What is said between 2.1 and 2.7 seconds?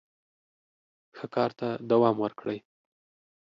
ورکړئ.